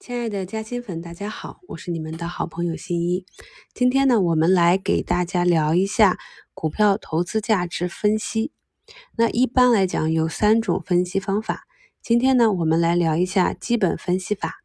[0.00, 3.26] 亲爱的嘉兴粉，大家好，我是你们的好朋友新一。
[3.74, 6.18] 今天呢，我们来给大家聊一下
[6.54, 8.50] 股票投资价值分析。
[9.18, 11.64] 那一般来讲有三种分析方法。
[12.00, 14.62] 今天呢，我们来聊一下基本分析法。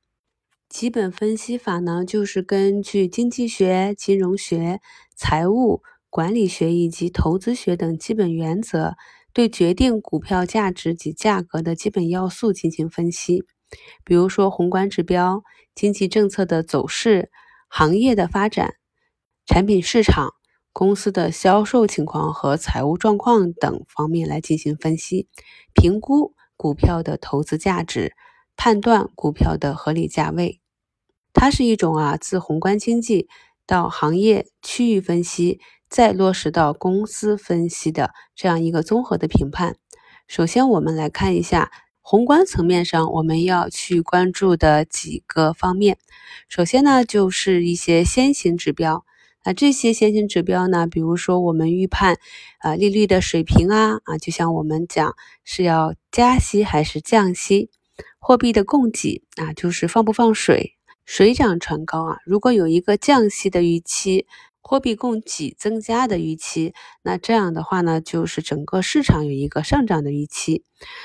[0.69, 4.79] 基本分析法呢，就是根据经济学、金融学、
[5.17, 8.95] 财务管理学以及投资学等基本原则，
[9.33, 13.43] 对决定股票价值及价格的基本要素进行分析。
[14.03, 17.31] 比如说宏观指标、经济政策的走势、
[17.67, 18.75] 行业的发展、
[19.45, 20.33] 产品市场、
[20.71, 25.27] 公司的销售情况和财务状况等方面来进行分析，
[25.73, 28.13] 评估股票的投资价值，
[28.55, 30.61] 判断股票的合理价位。
[31.33, 33.27] 它是一种啊，自宏观经济
[33.65, 39.75] 到行业区域分析，再落实到公司分析的这样一个综合的评判。
[40.27, 41.71] 首先，我们来看一下。
[42.07, 45.97] 宏观层面上，我们要去关注的几个方面，
[46.47, 49.03] 首先呢，就是一些先行指标。
[49.43, 52.19] 那这些先行指标呢，比如说我们预判
[52.59, 57.71] 啊利率的水平啊啊，就像我们讲是要加息还是降息，
[58.19, 60.74] 货币的供给啊，就是放不放水，
[61.05, 62.17] 水涨船高啊。
[62.25, 64.25] 如果有一个降息的预期。
[64.67, 70.63] 货币供给增加的预期，那这样的话呢，就是整个市场有一个上涨的预期。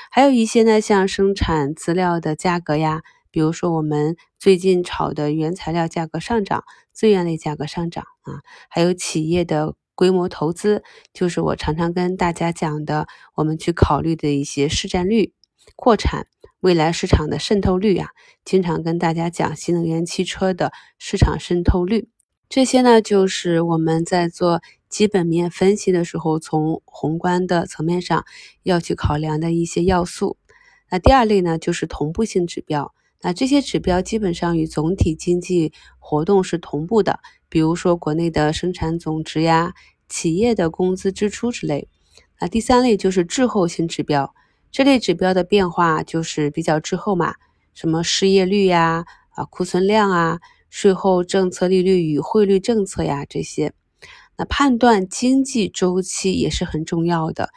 [0.09, 15.33] 还有一些呢，像生产资料的价格呀，比如说我们最近炒的原材料价格上涨，资源类价格上涨啊，还有企业的规模投资，就是我常常跟大家讲的，我们去考虑的一些市占率、
[15.75, 16.25] 扩产、
[16.61, 18.09] 未来市场的渗透率啊，
[18.45, 22.07] 经常跟大家讲新能源汽车的市场渗透率。
[22.49, 28.25] 这些呢，就是我们在做基本面分析的时候，从宏观的层面上
[28.61, 30.37] 要去考量的一些要素。
[30.91, 32.93] 那第二类呢，就是同步性指标。
[33.21, 39.73] 那这些指标基本上与总体经济活动是同步的，比如说国内的生产总值呀、
[40.07, 41.87] 企业的工资支出之类。
[42.39, 44.35] 那第三类就是滞后性指标，
[44.71, 47.35] 这类指标的变化就是比较滞后嘛，
[47.73, 50.39] 什么失业率呀、啊库存量啊。
[50.69, 53.73] 税后政策利率与汇率政策呀，这些，
[54.37, 57.49] 那判断经济周期也是很重要的。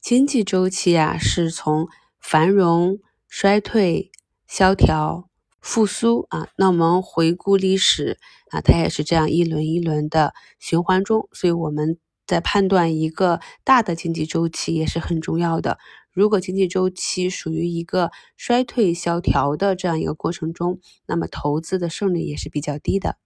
[0.00, 1.88] 经济周期呀，是从
[2.18, 4.10] 繁荣、衰退、
[4.46, 5.28] 萧条、
[5.60, 6.48] 复苏啊。
[6.56, 8.18] 那我们回顾历史
[8.48, 15.76] 啊，它也是这样一轮一轮的循环中，所以我们在判断一个大的经济周期也是很重要的。
[16.12, 23.16] 如果经济周期属于一个衰退萧条的这样一个过程中，那么投资的胜率也是比较低的。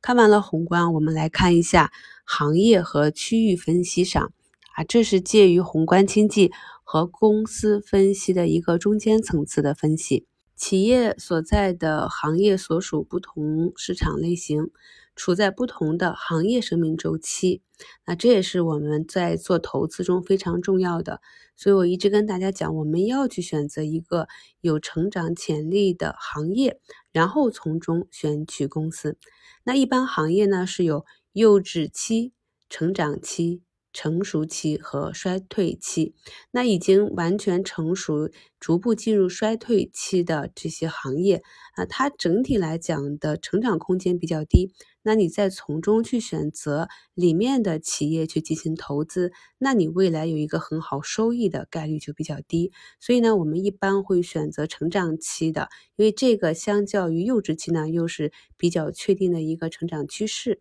[0.00, 1.90] 看完了宏观，我们来看一下
[2.24, 4.32] 行业和区域分析上
[4.76, 6.52] 啊，这是介于宏观经济
[6.84, 10.26] 和公司分析的一个中间层次的分析。
[10.54, 14.70] 企业所在的行业所属不同市场类型。
[15.18, 17.60] 处在不同的行业生命周期，
[18.06, 21.20] 那这也是我们在做投资中非常重要的。
[21.56, 24.28] 所以我一直跟大家讲，我们要去选择一个
[24.60, 26.80] 有成长潜力的行业，
[27.12, 29.18] 然后从中选取公司。
[29.64, 32.32] 那一般行业呢是有幼稚期、
[32.70, 33.62] 成长期。
[33.92, 36.14] 成熟期和衰退期，
[36.50, 41.42] 那已经完全成熟、逐步进入衰退期的这些行业
[41.74, 44.72] 啊，它整体来讲的成长空间比较低。
[45.02, 52.72] 那你再从中去选择里面的企业去进行投资，那你未来有一个很好收益的概率就比较低。
[53.00, 60.60] 所以呢，我们一般会选择成长期的，因为这个相较于幼稚期呢，又是比较确定的一个成长趋势。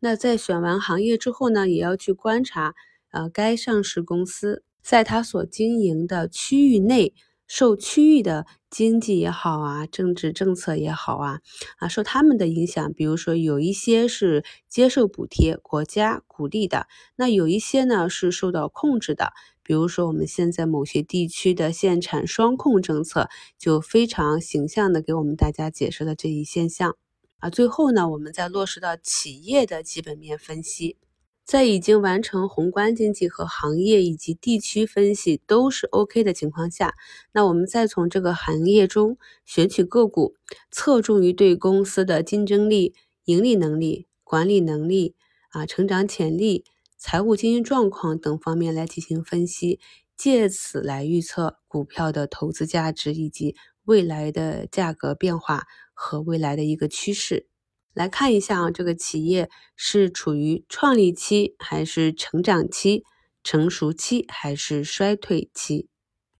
[0.00, 2.74] 那在选完行业之后呢，也要去观察，
[3.10, 7.14] 呃，该上市公司在它所经营的区域内，
[7.46, 11.40] 受区域的经济也好啊，政治政策也好啊，
[11.78, 12.92] 啊，受他们的影响。
[12.92, 16.86] 比如说，有一些是接受补贴，国家鼓励的；
[17.16, 19.32] 那有一些呢是受到控制的。
[19.62, 23.28] 比如说，我们现在某些地区的限产双控政策，
[23.58, 26.96] 就非常形象的给我们大家解释了这一现象。
[27.38, 30.96] 啊，最后呢，我们再落实到企业的基本面分析，
[31.44, 36.94] 在已经完成宏观经济和行业以及地区分析都是 OK 的情况下，
[37.32, 40.34] 那我们再从这个行业中选取个股，
[40.72, 42.94] 侧重于对公司的竞争力、
[43.24, 45.14] 盈利能力、管理能力
[45.50, 46.64] 啊、成长潜力、
[46.96, 49.78] 财务经营状况等方面来进行分析，
[50.16, 53.54] 借此来预测股票的投资价值以及
[53.88, 55.66] 未来的价格变化。
[56.00, 57.48] 和未来的一个趋势，
[57.92, 63.02] 来看一下啊，这个企业是处于创立期还是成长期、
[63.42, 65.88] 成熟期还是衰退期？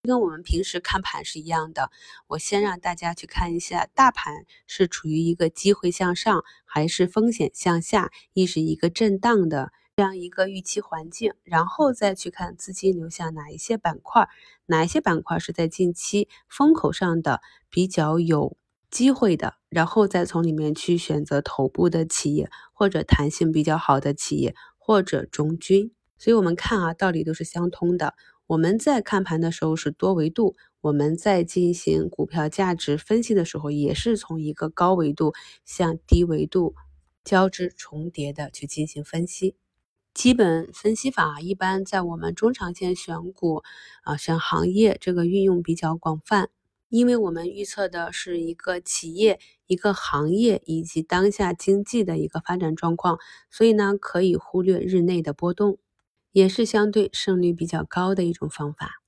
[0.01, 1.91] 跟我们平时看盘是一样的。
[2.29, 14.29] 我先让大家去看一下大盘是处于一个机会向上还是风险向下，亦是一个震荡的这样一个预期环境，然后再去看资金流向哪一些板块，
[14.67, 18.57] 哪一些板块是在近期风口上的比较有
[18.93, 25.91] 机会的，然后再从里面去选择头部的企业或者弹性比较好的企业或者中军。
[26.17, 28.15] 所以，我们看啊，道理都是相通的。
[28.47, 35.35] 我们在看盘的时候是多维度，我们在进行股票价值分析的时候，也是从一个高维度
[35.65, 36.77] 向低维度
[37.25, 39.57] 交织重叠的去进行分析。
[40.15, 43.63] 基本分析法一般在我们中长线选股
[44.03, 46.51] 啊，选行业这个运用比较广泛，
[46.89, 53.19] 因为我们预测的是一个企业、一个行业以及当下经济的一个发展状况，
[53.51, 55.79] 所以呢，可以忽略日内的波动。
[56.33, 59.01] 也是相对胜率比较高的一种方法。